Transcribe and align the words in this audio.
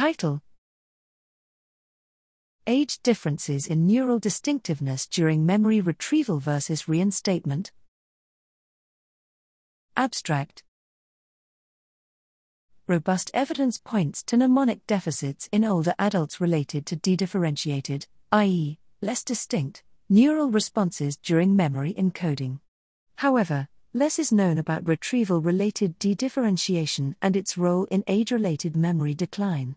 Title 0.00 0.40
Age 2.66 3.02
differences 3.02 3.66
in 3.66 3.86
neural 3.86 4.18
distinctiveness 4.18 5.06
during 5.06 5.44
memory 5.44 5.82
retrieval 5.82 6.38
versus 6.38 6.88
reinstatement. 6.88 7.70
Abstract 9.98 10.62
Robust 12.88 13.30
evidence 13.34 13.76
points 13.76 14.22
to 14.22 14.38
mnemonic 14.38 14.86
deficits 14.86 15.50
in 15.52 15.66
older 15.66 15.92
adults 15.98 16.40
related 16.40 16.86
to 16.86 16.96
dedifferentiated, 16.96 18.06
i.e., 18.32 18.78
less 19.02 19.22
distinct, 19.22 19.82
neural 20.08 20.50
responses 20.50 21.18
during 21.18 21.54
memory 21.54 21.92
encoding. 21.92 22.60
However, 23.16 23.68
less 23.92 24.18
is 24.18 24.32
known 24.32 24.56
about 24.56 24.88
retrieval 24.88 25.42
related 25.42 25.98
dedifferentiation 25.98 27.16
and 27.20 27.36
its 27.36 27.58
role 27.58 27.84
in 27.90 28.02
age 28.06 28.32
related 28.32 28.74
memory 28.74 29.12
decline. 29.12 29.76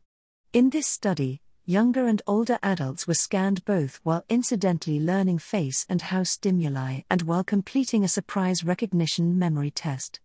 In 0.53 0.69
this 0.69 0.85
study, 0.85 1.41
younger 1.65 2.05
and 2.05 2.21
older 2.27 2.59
adults 2.61 3.07
were 3.07 3.15
scanned 3.15 3.65
both 3.65 3.99
while 4.03 4.23
incidentally 4.29 4.99
learning 4.99 5.39
face 5.39 5.83
and 5.89 5.99
house 5.99 6.29
stimuli 6.29 6.99
and 7.09 7.23
while 7.23 7.43
completing 7.43 8.03
a 8.03 8.07
surprise 8.07 8.63
recognition 8.63 9.39
memory 9.39 9.71
test. 9.71 10.19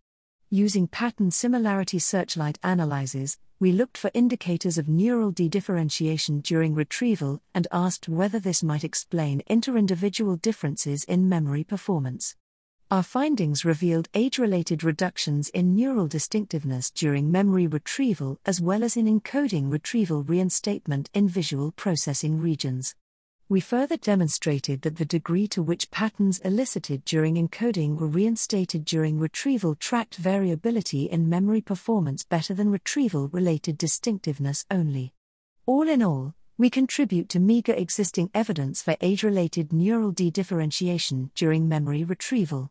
Using 0.51 0.87
pattern 0.87 1.31
similarity 1.31 1.99
searchlight 1.99 2.59
analyses, 2.63 3.39
we 3.59 3.73
looked 3.73 3.97
for 3.97 4.11
indicators 4.13 4.77
of 4.77 4.87
neural 4.87 5.33
dedifferentiation 5.33 6.43
during 6.43 6.75
retrieval 6.75 7.41
and 7.55 7.67
asked 7.73 8.07
whether 8.07 8.39
this 8.39 8.63
might 8.63 8.85
explain 8.85 9.41
interindividual 9.49 10.43
differences 10.43 11.05
in 11.05 11.31
memory 11.31 11.65
performance. 11.65 12.37
Our 12.91 13.03
findings 13.03 13.67
revealed 13.67 14.09
age 14.15 14.39
related 14.39 14.83
reductions 14.83 15.51
in 15.51 15.75
neural 15.75 16.09
distinctiveness 16.09 16.91
during 16.91 17.31
memory 17.31 17.67
retrieval 17.67 18.41
as 18.47 18.63
well 18.63 18.83
as 18.83 18.97
in 18.97 19.05
encoding 19.05 19.71
retrieval 19.71 20.23
reinstatement 20.23 21.11
in 21.13 21.29
visual 21.29 21.73
processing 21.73 22.41
regions. 22.41 22.95
We 23.47 23.61
further 23.61 23.99
demonstrated 23.99 24.81
that 24.83 24.97
the 24.97 25.05
degree 25.05 25.47
to 25.49 25.63
which 25.63 25.91
patterns 25.91 26.39
elicited 26.39 27.05
during 27.05 27.35
encoding 27.35 27.99
were 27.99 28.07
reinstated 28.07 28.87
during 28.87 29.19
retrieval 29.19 29.75
tracked 29.75 30.17
variability 30.17 31.11
in 31.11 31.29
memory 31.29 31.61
performance 31.61 32.25
better 32.25 32.55
than 32.55 32.71
retrieval 32.71 33.29
related 33.29 33.77
distinctiveness 33.77 34.65
only. 34.71 35.13
All 35.67 35.87
in 35.91 36.03
all, 36.03 36.35
we 36.57 36.71
contribute 36.71 37.29
to 37.29 37.39
meager 37.39 37.75
existing 37.75 38.31
evidence 38.33 38.81
for 38.81 38.97
age 39.03 39.23
related 39.23 39.75
neural 39.75 40.11
dedifferentiation 40.11 41.29
during 41.35 41.69
memory 41.69 42.03
retrieval 42.03 42.71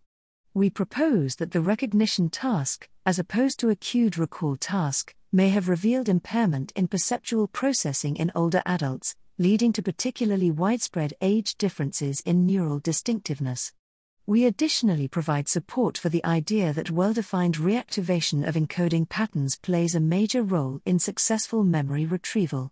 we 0.58 0.72
propose 0.72 1.36
that 1.36 1.52
the 1.52 1.62
recognition 1.62 2.30
task, 2.30 2.90
as 3.06 3.20
opposed 3.20 3.60
to 3.60 3.70
a 3.70 3.76
cued 3.76 4.18
recall 4.18 4.56
task, 4.56 5.14
may 5.32 5.50
have 5.50 5.70
revealed 5.70 6.10
impairment 6.10 6.74
in 6.76 6.88
perceptual 6.88 7.48
processing 7.48 8.16
in 8.16 8.32
older 8.34 8.64
adults, 8.66 9.16
leading 9.38 9.72
to 9.72 9.84
particularly 9.84 10.50
widespread 10.50 11.14
age 11.22 11.56
differences 11.60 12.22
in 12.22 12.48
neural 12.48 12.80
distinctiveness. 12.80 13.72
We 14.26 14.46
additionally 14.46 15.08
provide 15.08 15.48
support 15.48 15.96
for 15.96 16.10
the 16.10 16.26
idea 16.26 16.74
that 16.74 16.90
well 16.90 17.14
defined 17.14 17.58
reactivation 17.58 18.48
of 18.48 18.56
encoding 18.56 19.08
patterns 19.08 19.58
plays 19.58 19.94
a 19.94 20.00
major 20.00 20.42
role 20.42 20.82
in 20.88 20.98
successful 20.98 21.64
memory 21.64 22.08
retrieval. 22.08 22.72